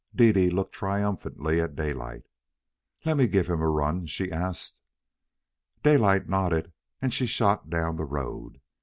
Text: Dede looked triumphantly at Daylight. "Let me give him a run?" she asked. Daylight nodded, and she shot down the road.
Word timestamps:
Dede 0.15 0.51
looked 0.51 0.73
triumphantly 0.73 1.61
at 1.61 1.75
Daylight. 1.75 2.23
"Let 3.05 3.17
me 3.17 3.27
give 3.27 3.47
him 3.47 3.61
a 3.61 3.69
run?" 3.69 4.07
she 4.07 4.31
asked. 4.31 4.73
Daylight 5.83 6.27
nodded, 6.27 6.73
and 7.03 7.13
she 7.13 7.27
shot 7.27 7.69
down 7.69 7.97
the 7.97 8.05
road. 8.05 8.59